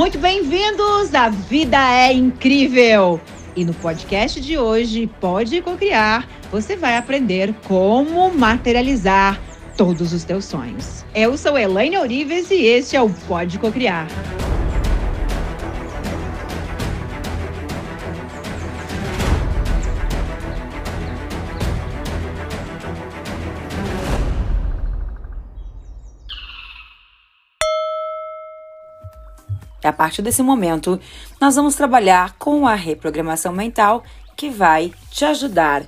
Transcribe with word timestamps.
Muito 0.00 0.18
bem-vindos! 0.18 1.14
A 1.14 1.28
vida 1.28 1.76
é 1.76 2.10
incrível! 2.10 3.20
E 3.54 3.66
no 3.66 3.74
podcast 3.74 4.40
de 4.40 4.56
hoje, 4.56 5.06
Pode 5.20 5.60
Cocriar, 5.60 6.26
você 6.50 6.74
vai 6.74 6.96
aprender 6.96 7.54
como 7.68 8.32
materializar 8.32 9.38
todos 9.76 10.14
os 10.14 10.24
teus 10.24 10.46
sonhos. 10.46 11.04
Eu 11.14 11.36
sou 11.36 11.58
Elaine 11.58 11.98
Orives 11.98 12.50
e 12.50 12.64
este 12.64 12.96
é 12.96 13.02
o 13.02 13.10
Pode 13.10 13.58
Cocriar. 13.58 14.08
A 29.82 29.92
partir 29.92 30.22
desse 30.22 30.42
momento, 30.42 31.00
nós 31.40 31.56
vamos 31.56 31.74
trabalhar 31.74 32.34
com 32.38 32.66
a 32.66 32.74
reprogramação 32.74 33.52
mental 33.52 34.04
que 34.36 34.50
vai 34.50 34.92
te 35.10 35.24
ajudar 35.24 35.84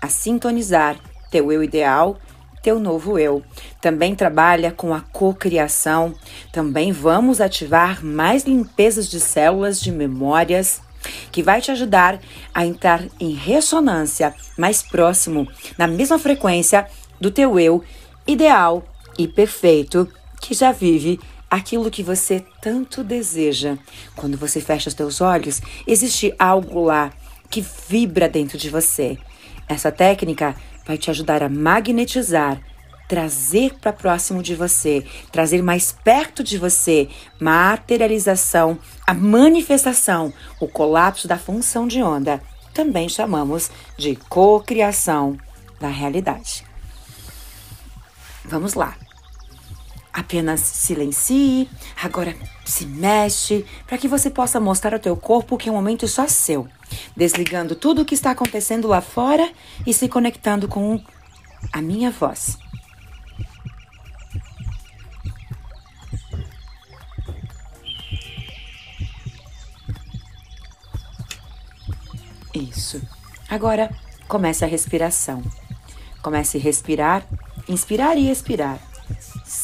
a 0.00 0.08
sintonizar 0.08 0.96
teu 1.30 1.52
eu 1.52 1.62
ideal, 1.62 2.18
teu 2.62 2.78
novo 2.80 3.18
eu. 3.18 3.42
Também 3.80 4.14
trabalha 4.14 4.72
com 4.72 4.92
a 4.92 5.00
cocriação. 5.00 6.14
Também 6.52 6.92
vamos 6.92 7.40
ativar 7.40 8.04
mais 8.04 8.44
limpezas 8.44 9.08
de 9.08 9.20
células 9.20 9.80
de 9.80 9.92
memórias 9.92 10.80
que 11.30 11.42
vai 11.42 11.60
te 11.60 11.70
ajudar 11.70 12.18
a 12.52 12.66
entrar 12.66 13.04
em 13.20 13.32
ressonância 13.32 14.34
mais 14.58 14.82
próximo, 14.82 15.46
na 15.78 15.86
mesma 15.86 16.18
frequência 16.18 16.86
do 17.20 17.30
teu 17.30 17.58
eu 17.60 17.84
ideal 18.26 18.82
e 19.16 19.28
perfeito 19.28 20.08
que 20.40 20.52
já 20.54 20.72
vive 20.72 21.20
aquilo 21.56 21.90
que 21.90 22.02
você 22.02 22.44
tanto 22.60 23.02
deseja. 23.02 23.78
Quando 24.14 24.36
você 24.36 24.60
fecha 24.60 24.88
os 24.88 24.94
teus 24.94 25.20
olhos, 25.20 25.60
existe 25.86 26.34
algo 26.38 26.84
lá 26.84 27.10
que 27.50 27.64
vibra 27.88 28.28
dentro 28.28 28.58
de 28.58 28.68
você. 28.68 29.18
Essa 29.68 29.90
técnica 29.90 30.54
vai 30.86 30.98
te 30.98 31.10
ajudar 31.10 31.42
a 31.42 31.48
magnetizar, 31.48 32.60
trazer 33.08 33.74
para 33.80 33.92
próximo 33.92 34.42
de 34.42 34.54
você, 34.54 35.04
trazer 35.32 35.62
mais 35.62 35.92
perto 35.92 36.44
de 36.44 36.58
você, 36.58 37.08
materialização, 37.40 38.78
a 39.06 39.14
manifestação, 39.14 40.32
o 40.60 40.68
colapso 40.68 41.26
da 41.26 41.38
função 41.38 41.88
de 41.88 42.02
onda. 42.02 42.40
Também 42.74 43.08
chamamos 43.08 43.70
de 43.96 44.14
cocriação 44.28 45.38
da 45.80 45.88
realidade. 45.88 46.64
Vamos 48.44 48.74
lá. 48.74 49.05
Apenas 50.16 50.60
silencie, 50.60 51.68
agora 52.02 52.34
se 52.64 52.86
mexe, 52.86 53.66
para 53.86 53.98
que 53.98 54.08
você 54.08 54.30
possa 54.30 54.58
mostrar 54.58 54.94
ao 54.94 54.98
teu 54.98 55.14
corpo 55.14 55.58
que 55.58 55.68
é 55.68 55.72
um 55.72 55.74
momento 55.74 56.08
só 56.08 56.26
seu, 56.26 56.66
desligando 57.14 57.76
tudo 57.76 58.00
o 58.00 58.04
que 58.04 58.14
está 58.14 58.30
acontecendo 58.30 58.88
lá 58.88 59.02
fora 59.02 59.46
e 59.86 59.92
se 59.92 60.08
conectando 60.08 60.68
com 60.68 60.98
a 61.70 61.82
minha 61.82 62.10
voz. 62.10 62.56
Isso. 72.54 73.02
Agora 73.50 73.94
comece 74.26 74.64
a 74.64 74.66
respiração. 74.66 75.42
Comece 76.22 76.56
a 76.56 76.60
respirar, 76.60 77.22
inspirar 77.68 78.16
e 78.16 78.30
expirar 78.30 78.80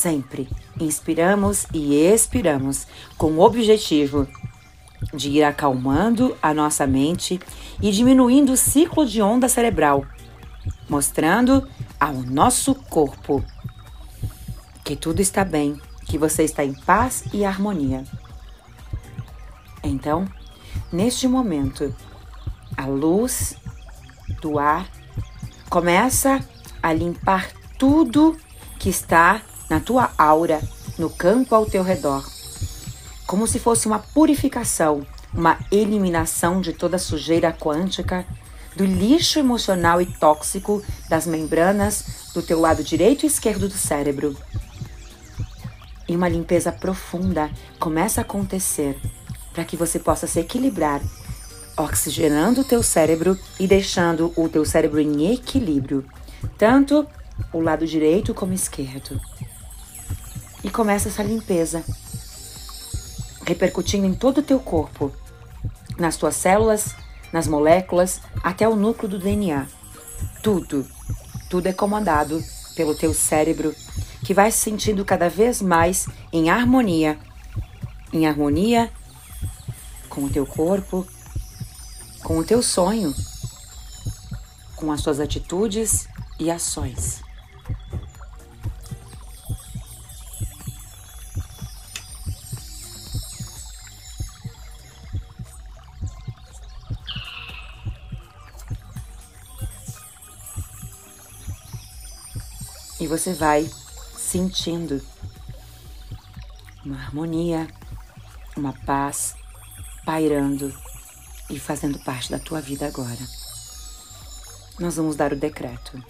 sempre 0.03 0.49
inspiramos 0.81 1.65
e 1.73 1.95
expiramos 1.95 2.89
com 3.17 3.33
o 3.33 3.41
objetivo 3.41 4.27
de 5.15 5.31
ir 5.31 5.45
acalmando 5.45 6.37
a 6.43 6.53
nossa 6.53 6.87
mente 6.89 7.41
e 7.81 7.93
diminuindo 7.93 8.53
o 8.53 8.57
ciclo 8.57 9.07
de 9.07 9.23
onda 9.23 9.49
cerebral, 9.49 10.05
mostrando 10.89 11.69
ao 12.01 12.15
nosso 12.15 12.75
corpo 12.75 13.45
que 14.85 14.97
tudo 14.97 15.21
está 15.21 15.45
bem, 15.45 15.81
que 16.05 16.19
você 16.19 16.43
está 16.43 16.65
em 16.65 16.75
paz 16.75 17.25
e 17.33 17.45
harmonia. 17.45 18.03
Então, 19.85 20.27
neste 20.93 21.29
momento, 21.29 21.95
a 22.77 22.87
luz 22.87 23.55
do 24.41 24.59
ar 24.59 24.89
começa 25.71 26.41
a 26.83 26.93
limpar 26.93 27.53
tudo 27.79 28.37
que 28.81 28.89
está 28.89 29.41
na 29.73 29.81
tua 29.81 30.11
aura, 30.19 30.61
no 30.99 31.09
campo 31.09 31.55
ao 31.55 31.65
teu 31.65 31.83
redor, 31.83 32.31
como 33.27 33.47
se 33.47 33.59
fosse 33.59 33.87
uma 33.87 33.99
purificação, 33.99 35.07
uma 35.33 35.59
eliminação 35.71 36.61
de 36.61 36.75
toda 36.75 36.99
sujeira 36.99 37.51
quântica, 37.51 38.27
do 38.77 38.85
lixo 38.85 39.39
emocional 39.39 39.99
e 39.99 40.05
tóxico 40.05 40.83
das 41.09 41.27
membranas 41.27 42.05
do 42.35 42.43
teu 42.43 42.61
lado 42.61 42.85
direito 42.85 43.23
e 43.23 43.27
esquerdo 43.27 43.67
do 43.67 43.73
cérebro. 43.73 44.37
E 46.07 46.15
uma 46.15 46.29
limpeza 46.29 46.71
profunda 46.71 47.51
começa 47.79 48.21
a 48.21 48.25
acontecer 48.25 49.01
para 49.55 49.65
que 49.65 49.75
você 49.75 49.99
possa 49.99 50.27
se 50.27 50.39
equilibrar, 50.39 51.01
oxigenando 51.79 52.61
o 52.61 52.65
teu 52.65 52.83
cérebro 52.83 53.39
e 53.59 53.67
deixando 53.67 54.35
o 54.37 54.51
teu 54.51 54.67
cérebro 54.67 55.01
em 55.01 55.33
equilíbrio, 55.33 56.05
tanto 56.59 57.07
o 57.51 57.61
lado 57.63 57.87
direito 57.87 58.35
como 58.35 58.53
esquerdo 58.53 59.19
e 60.65 60.71
começa 60.71 61.09
essa 61.09 61.23
limpeza, 61.23 61.85
repercutindo 63.45 64.07
em 64.07 64.15
todo 64.15 64.39
o 64.39 64.43
teu 64.43 64.61
corpo, 64.61 65.13
nas 65.99 66.17
tuas 66.17 66.37
células, 66.37 66.95
nas 67.33 67.47
moléculas, 67.49 68.21
até 68.43 68.69
o 68.69 68.77
núcleo 68.77 69.09
do 69.09 69.19
DNA. 69.19 69.67
Tudo, 70.43 70.87
tudo 71.49 71.67
é 71.67 71.73
comandado 71.73 72.43
pelo 72.77 72.95
teu 72.95 73.13
cérebro, 73.13 73.75
que 74.25 74.35
vai 74.35 74.51
se 74.51 74.59
sentindo 74.59 75.05
cada 75.05 75.29
vez 75.29 75.61
mais 75.61 76.07
em 76.33 76.51
harmonia, 76.51 77.19
em 78.13 78.27
harmonia 78.27 78.91
com 80.09 80.25
o 80.25 80.31
teu 80.31 80.47
corpo, 80.47 81.07
com 82.23 82.39
o 82.39 82.45
teu 82.45 82.63
sonho, 82.63 83.15
com 84.77 84.93
as 84.93 85.01
suas 85.01 85.19
atitudes 85.19 86.07
e 86.39 86.51
ações. 86.51 87.23
E 103.03 103.07
você 103.09 103.33
vai 103.33 103.69
sentindo 104.17 105.03
uma 106.85 106.95
harmonia, 106.95 107.67
uma 108.57 108.73
paz 108.73 109.35
pairando 110.05 110.73
e 111.51 111.59
fazendo 111.59 111.99
parte 111.99 112.31
da 112.31 112.39
tua 112.39 112.61
vida 112.61 112.87
agora. 112.87 113.19
Nós 114.79 114.95
vamos 114.95 115.17
dar 115.17 115.33
o 115.33 115.37
decreto. 115.37 116.01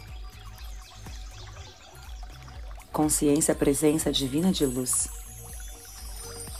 Consciência, 2.93 3.55
presença 3.55 4.13
divina 4.13 4.53
de 4.53 4.67
luz. 4.67 5.09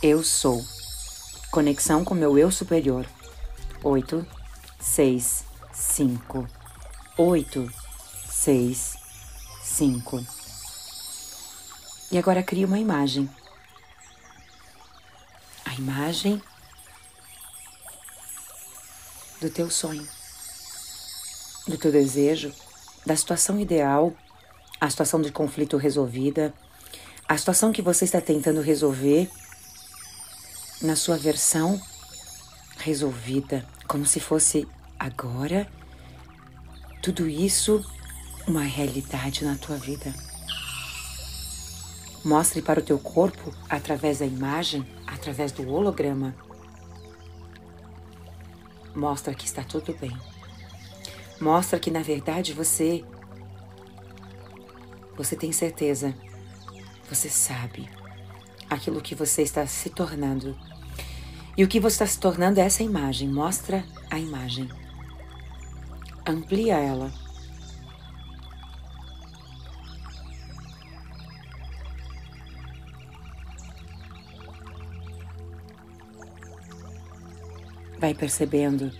Eu 0.01 0.23
sou. 0.23 0.65
Conexão 1.51 2.03
com 2.03 2.15
meu 2.15 2.39
eu 2.39 2.49
superior. 2.49 3.05
Oito, 3.83 4.25
seis, 4.79 5.43
cinco, 5.71 6.47
oito, 7.19 7.71
seis, 8.27 8.93
5. 8.93 9.02
E 12.11 12.17
agora 12.17 12.43
cria 12.43 12.67
uma 12.67 12.77
imagem. 12.77 13.27
A 15.65 15.73
imagem 15.73 16.39
do 19.41 19.49
teu 19.49 19.71
sonho, 19.71 20.07
do 21.67 21.75
teu 21.75 21.91
desejo, 21.91 22.53
da 23.03 23.15
situação 23.15 23.59
ideal, 23.59 24.13
a 24.79 24.87
situação 24.89 25.21
de 25.21 25.31
conflito 25.31 25.75
resolvida, 25.75 26.53
a 27.27 27.35
situação 27.35 27.71
que 27.71 27.81
você 27.81 28.05
está 28.05 28.21
tentando 28.21 28.61
resolver 28.61 29.27
na 30.83 30.95
sua 30.95 31.17
versão 31.17 31.81
resolvida, 32.77 33.65
como 33.87 34.05
se 34.05 34.19
fosse 34.19 34.67
agora. 34.99 35.67
Tudo 37.01 37.27
isso 37.27 37.83
uma 38.47 38.63
realidade 38.63 39.45
na 39.45 39.55
tua 39.55 39.77
vida. 39.77 40.13
Mostre 42.23 42.61
para 42.61 42.79
o 42.79 42.83
teu 42.83 42.97
corpo, 42.99 43.53
através 43.69 44.19
da 44.19 44.25
imagem, 44.25 44.85
através 45.05 45.51
do 45.51 45.69
holograma. 45.69 46.35
Mostra 48.95 49.33
que 49.33 49.45
está 49.45 49.63
tudo 49.63 49.93
bem. 49.99 50.15
Mostra 51.41 51.79
que 51.79 51.91
na 51.91 52.01
verdade 52.01 52.53
você 52.53 53.03
você 55.15 55.35
tem 55.35 55.51
certeza. 55.51 56.13
Você 57.09 57.29
sabe 57.29 57.89
aquilo 58.69 59.01
que 59.01 59.15
você 59.15 59.41
está 59.41 59.65
se 59.67 59.89
tornando. 59.89 60.57
E 61.55 61.63
o 61.63 61.67
que 61.67 61.79
você 61.79 61.95
está 61.95 62.07
se 62.07 62.19
tornando 62.19 62.59
é 62.59 62.63
essa 62.63 62.83
imagem. 62.83 63.27
Mostra 63.27 63.85
a 64.09 64.17
imagem. 64.17 64.69
Amplia 66.25 66.77
ela. 66.77 67.22
Vai 78.03 78.13
percebendo 78.13 78.91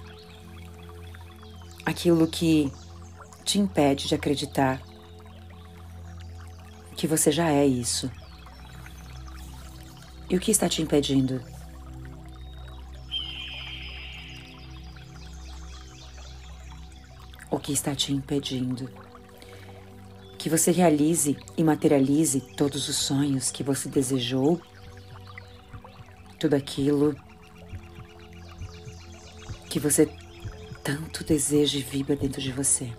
aquilo 1.85 2.25
que 2.25 2.71
te 3.43 3.59
impede 3.59 4.07
de 4.07 4.15
acreditar 4.15 4.81
que 6.95 7.05
você 7.05 7.29
já 7.29 7.49
é 7.49 7.65
isso. 7.65 8.09
E 10.29 10.37
o 10.37 10.39
que 10.39 10.51
está 10.51 10.69
te 10.69 10.81
impedindo? 10.81 11.43
O 17.51 17.59
que 17.59 17.73
está 17.73 17.93
te 17.93 18.13
impedindo? 18.13 18.89
Que 20.37 20.49
você 20.49 20.71
realize 20.71 21.35
e 21.57 21.61
materialize 21.61 22.39
todos 22.55 22.87
os 22.87 22.95
sonhos 22.95 23.51
que 23.51 23.63
você 23.63 23.89
desejou, 23.89 24.61
tudo 26.39 26.53
aquilo 26.53 27.13
que 29.73 29.79
você 29.79 30.07
tanto 30.83 31.23
deseja 31.23 31.79
e 31.79 31.81
vibra 31.81 32.15
dentro 32.15 32.39
de 32.39 32.51
você. 32.51 32.93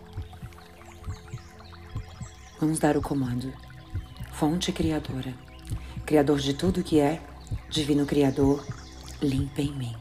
Vamos 2.59 2.81
dar 2.81 2.97
o 2.97 3.01
comando. 3.01 3.55
Fonte 4.33 4.73
Criadora, 4.73 5.33
Criador 6.05 6.41
de 6.41 6.53
tudo 6.53 6.83
que 6.83 6.99
é, 6.99 7.23
Divino 7.71 8.05
Criador, 8.05 8.67
limpa 9.23 9.63
em 9.63 9.73
mim. 9.73 9.97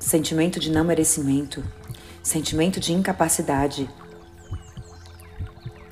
Sentimento 0.00 0.58
de 0.58 0.68
não 0.68 0.82
merecimento, 0.82 1.64
sentimento 2.20 2.80
de 2.80 2.92
incapacidade 2.92 3.88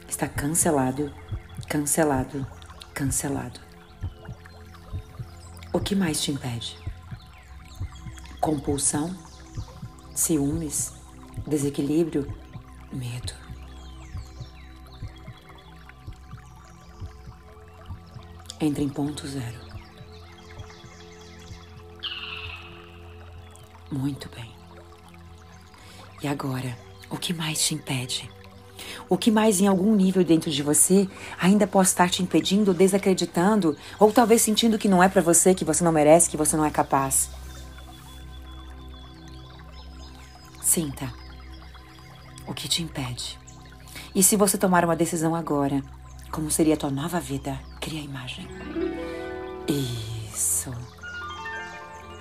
está 0.09 0.27
cancelado, 0.27 1.15
cancelado, 1.69 2.45
cancelado. 2.93 3.61
O 5.73 5.79
que 5.79 5.95
mais 5.95 6.21
te 6.21 6.33
impede? 6.33 6.82
Compulsão, 8.43 9.17
ciúmes, 10.13 10.93
desequilíbrio, 11.47 12.27
medo. 12.93 13.33
Entre 18.61 18.83
em 18.83 18.89
ponto 18.89 19.29
zero. 19.29 19.61
Muito 23.93 24.29
bem. 24.35 24.51
E 26.21 26.27
agora, 26.27 26.77
o 27.09 27.17
que 27.17 27.33
mais 27.33 27.65
te 27.65 27.75
impede? 27.75 28.29
O 29.09 29.17
que 29.17 29.31
mais 29.31 29.61
em 29.61 29.69
algum 29.69 29.95
nível 29.95 30.25
dentro 30.25 30.51
de 30.51 30.63
você 30.65 31.09
ainda 31.41 31.67
pode 31.67 31.89
estar 31.89 32.11
te 32.11 32.23
impedindo, 32.23 32.75
desacreditando, 32.75 33.77
ou 34.01 34.13
talvez 34.13 34.43
sentindo 34.43 34.79
que 34.79 34.89
não 34.89 35.01
é 35.01 35.09
para 35.09 35.23
você, 35.23 35.55
que 35.55 35.65
você 35.65 35.85
não 35.85 35.93
merece, 35.93 36.29
que 36.29 36.37
você 36.37 36.57
não 36.57 36.65
é 36.65 36.71
capaz? 36.71 37.29
Sinta 40.73 41.13
o 42.47 42.55
que 42.55 42.67
te 42.67 42.83
impede. 42.83 43.39
E 44.15 44.23
se 44.23 44.37
você 44.37 44.57
tomar 44.57 44.87
uma 44.87 44.97
decisão 44.97 45.35
agora, 45.35 45.83
como 46.31 46.51
seria 46.51 46.73
a 46.73 46.77
tua 46.79 46.91
nova 46.91 47.21
vida? 47.21 47.61
Cria 47.79 48.01
a 48.01 48.05
imagem. 48.05 48.49
Isso. 49.69 50.73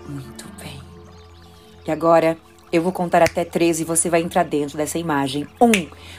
Muito 0.05 0.45
bem. 0.61 0.81
E 1.87 1.91
agora 1.91 2.37
eu 2.73 2.81
vou 2.81 2.91
contar 2.91 3.21
até 3.21 3.45
três 3.45 3.79
e 3.79 3.85
você 3.85 4.09
vai 4.09 4.21
entrar 4.21 4.43
dentro 4.43 4.77
dessa 4.77 4.99
imagem. 4.99 5.47
Um, 5.61 5.71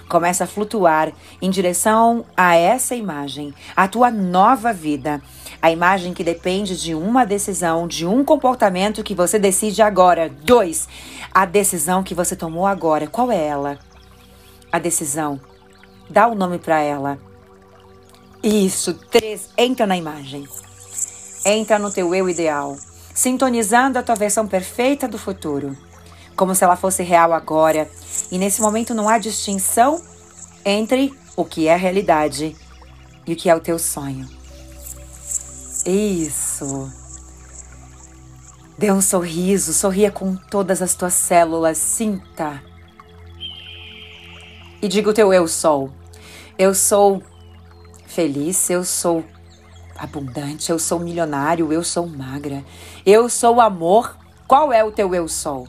começa 0.09 0.45
a 0.45 0.47
flutuar 0.47 1.13
em 1.41 1.51
direção 1.51 2.25
a 2.35 2.57
essa 2.57 2.95
imagem, 2.95 3.53
a 3.77 3.87
tua 3.87 4.11
nova 4.11 4.73
vida. 4.73 5.21
A 5.63 5.71
imagem 5.71 6.13
que 6.13 6.25
depende 6.25 6.77
de 6.77 6.93
uma 6.93 7.25
decisão, 7.25 7.87
de 7.87 8.05
um 8.05 8.25
comportamento 8.25 9.05
que 9.05 9.15
você 9.15 9.39
decide 9.39 9.81
agora. 9.81 10.29
Dois, 10.29 10.89
a 11.33 11.45
decisão 11.45 12.03
que 12.03 12.17
você 12.17 12.35
tomou 12.35 12.67
agora. 12.67 13.07
Qual 13.07 13.31
é 13.31 13.47
ela? 13.47 13.79
A 14.73 14.81
decisão. 14.81 15.41
Dá 16.11 16.27
o 16.27 16.33
um 16.33 16.35
nome 16.35 16.59
para 16.59 16.81
ela. 16.81 17.17
Isso. 18.43 18.93
Três, 19.09 19.51
entra 19.57 19.87
na 19.87 19.97
imagem. 19.97 20.49
Entra 21.45 21.79
no 21.79 21.93
teu 21.93 22.13
eu 22.13 22.29
ideal, 22.29 22.77
sintonizando 23.15 24.01
a 24.01 24.03
tua 24.03 24.17
versão 24.17 24.49
perfeita 24.49 25.07
do 25.07 25.19
futuro, 25.19 25.77
como 26.35 26.57
se 26.57 26.65
ela 26.65 26.75
fosse 26.75 27.05
real 27.05 27.33
agora. 27.33 27.89
E 28.33 28.39
nesse 28.39 28.61
momento 28.61 28.95
não 28.95 29.09
há 29.09 29.17
distinção 29.17 30.03
entre 30.65 31.15
o 31.37 31.45
que 31.45 31.69
é 31.69 31.77
realidade 31.77 32.57
e 33.25 33.33
o 33.33 33.37
que 33.37 33.49
é 33.49 33.55
o 33.55 33.61
teu 33.61 33.79
sonho. 33.79 34.42
Isso. 35.85 36.93
Dê 38.79 38.91
um 38.91 39.01
sorriso, 39.01 39.73
sorria 39.73 40.11
com 40.11 40.37
todas 40.37 40.81
as 40.81 40.95
tuas 40.95 41.15
células, 41.15 41.79
sinta. 41.79 42.63
E 44.81 44.89
diga 44.89 45.11
o 45.11 45.15
teu 45.15 45.33
eu 45.33 45.47
sou. 45.47 45.93
Eu 46.59 46.75
sou 46.75 47.23
feliz, 48.07 48.71
eu 48.71 48.85
sou 48.85 49.25
abundante, 49.97 50.71
eu 50.71 50.79
sou 50.79 50.99
milionário, 50.99 51.73
eu 51.73 51.85
sou 51.85 52.07
magra, 52.07 52.65
eu 53.07 53.29
sou 53.29 53.61
amor. 53.61 54.17
Qual 54.47 54.73
é 54.73 54.83
o 54.83 54.93
teu 54.93 55.15
eu 55.15 55.29
sou? 55.29 55.67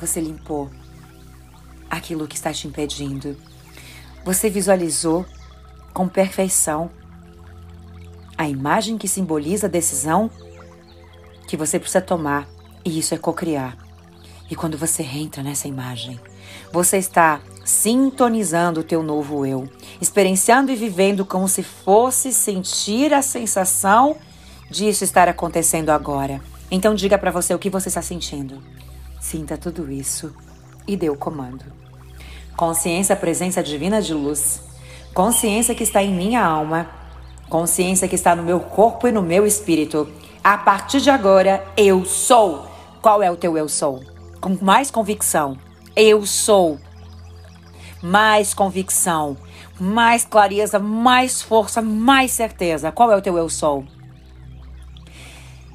Você 0.00 0.20
limpou 0.20 0.70
aquilo 1.88 2.26
que 2.26 2.36
está 2.36 2.52
te 2.52 2.66
impedindo. 2.66 3.36
Você 4.24 4.48
visualizou 4.50 5.24
com 5.92 6.08
perfeição 6.08 6.90
a 8.40 8.48
imagem 8.48 8.96
que 8.96 9.06
simboliza 9.06 9.66
a 9.66 9.70
decisão 9.70 10.30
que 11.46 11.58
você 11.58 11.78
precisa 11.78 12.00
tomar, 12.00 12.48
e 12.82 12.98
isso 12.98 13.12
é 13.12 13.18
cocriar. 13.18 13.76
E 14.50 14.56
quando 14.56 14.78
você 14.78 15.02
entra 15.02 15.42
nessa 15.42 15.68
imagem, 15.68 16.18
você 16.72 16.96
está 16.96 17.42
sintonizando 17.66 18.80
o 18.80 18.82
teu 18.82 19.02
novo 19.02 19.44
eu, 19.44 19.68
experienciando 20.00 20.72
e 20.72 20.74
vivendo 20.74 21.22
como 21.22 21.46
se 21.46 21.62
fosse 21.62 22.32
sentir 22.32 23.12
a 23.12 23.20
sensação 23.20 24.16
disso 24.70 25.04
estar 25.04 25.28
acontecendo 25.28 25.90
agora. 25.90 26.40
Então 26.70 26.94
diga 26.94 27.18
para 27.18 27.30
você 27.30 27.52
o 27.52 27.58
que 27.58 27.68
você 27.68 27.88
está 27.88 28.00
sentindo. 28.00 28.62
Sinta 29.20 29.58
tudo 29.58 29.92
isso 29.92 30.34
e 30.88 30.96
dê 30.96 31.10
o 31.10 31.14
comando. 31.14 31.66
Consciência, 32.56 33.14
presença 33.14 33.62
divina 33.62 34.00
de 34.00 34.14
luz. 34.14 34.62
Consciência 35.12 35.74
que 35.74 35.82
está 35.82 36.02
em 36.02 36.14
minha 36.14 36.42
alma 36.42 36.99
Consciência 37.50 38.06
que 38.06 38.14
está 38.14 38.36
no 38.36 38.44
meu 38.44 38.60
corpo 38.60 39.08
e 39.08 39.12
no 39.12 39.20
meu 39.20 39.44
espírito. 39.44 40.08
A 40.42 40.56
partir 40.56 41.00
de 41.00 41.10
agora, 41.10 41.66
eu 41.76 42.04
sou. 42.04 42.64
Qual 43.02 43.20
é 43.22 43.30
o 43.30 43.36
teu 43.36 43.58
eu 43.58 43.68
sou? 43.68 44.02
Com 44.40 44.56
mais 44.62 44.88
convicção. 44.88 45.58
Eu 45.96 46.24
sou. 46.24 46.78
Mais 48.02 48.54
convicção, 48.54 49.36
mais 49.78 50.24
clareza, 50.24 50.78
mais 50.78 51.42
força, 51.42 51.82
mais 51.82 52.30
certeza. 52.30 52.92
Qual 52.92 53.10
é 53.10 53.16
o 53.16 53.20
teu 53.20 53.36
eu 53.36 53.48
sou? 53.48 53.84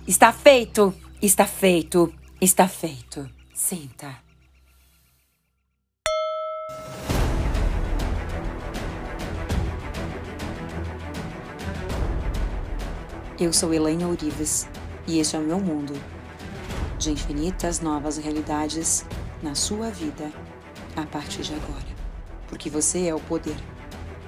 Está 0.07 0.31
feito, 0.31 0.93
está 1.21 1.45
feito, 1.45 2.11
está 2.41 2.67
feito. 2.67 3.29
Sinta. 3.53 4.24
Eu 13.37 13.51
sou 13.51 13.73
Elaine 13.73 14.05
Ourives 14.05 14.65
e 15.05 15.19
este 15.19 15.35
é 15.35 15.39
o 15.39 15.41
meu 15.41 15.59
mundo 15.59 15.93
de 16.97 17.11
infinitas 17.11 17.81
novas 17.81 18.15
realidades 18.15 19.03
na 19.43 19.53
sua 19.53 19.89
vida 19.89 20.31
a 20.95 21.05
partir 21.05 21.41
de 21.41 21.53
agora. 21.53 21.85
Porque 22.47 22.69
você 22.69 23.07
é 23.07 23.13
o 23.13 23.19
poder, 23.19 23.57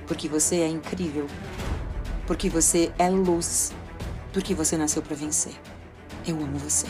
porque 0.06 0.28
você 0.28 0.58
é 0.58 0.68
incrível, 0.68 1.26
porque 2.26 2.50
você 2.50 2.92
é 3.00 3.10
luz, 3.10 3.72
porque 4.34 4.54
você 4.54 4.76
nasceu 4.78 5.02
para 5.02 5.16
vencer. 5.16 5.54
Eu 6.28 6.36
amo 6.36 6.58
você. 6.58 6.88